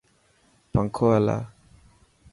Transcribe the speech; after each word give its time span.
پنکو 0.71 1.05
هلا. 1.15 1.37